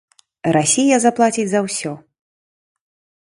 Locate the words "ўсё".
1.67-1.91